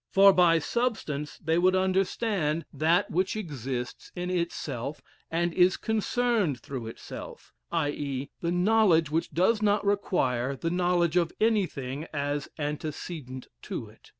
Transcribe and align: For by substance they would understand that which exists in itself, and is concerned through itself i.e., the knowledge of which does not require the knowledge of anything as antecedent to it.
For 0.09 0.33
by 0.33 0.57
substance 0.57 1.37
they 1.37 1.59
would 1.59 1.75
understand 1.75 2.65
that 2.73 3.11
which 3.11 3.35
exists 3.35 4.11
in 4.15 4.31
itself, 4.31 4.99
and 5.29 5.53
is 5.53 5.77
concerned 5.77 6.59
through 6.59 6.87
itself 6.87 7.53
i.e., 7.71 8.31
the 8.39 8.51
knowledge 8.51 9.09
of 9.09 9.11
which 9.13 9.29
does 9.31 9.61
not 9.61 9.85
require 9.85 10.55
the 10.55 10.71
knowledge 10.71 11.17
of 11.17 11.31
anything 11.39 12.07
as 12.13 12.49
antecedent 12.57 13.47
to 13.61 13.89
it. 13.89 14.09